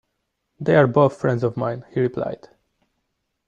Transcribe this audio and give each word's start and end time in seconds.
"They 0.59 0.75
are 0.77 0.87
both 0.87 1.17
friends 1.17 1.43
of 1.43 1.55
mine," 1.55 1.85
he 1.91 1.99
replied. 1.99 2.49